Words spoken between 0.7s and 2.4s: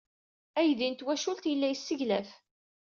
n twacult yella yesseglaf.